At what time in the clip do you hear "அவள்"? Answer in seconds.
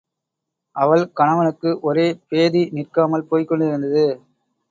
0.75-1.03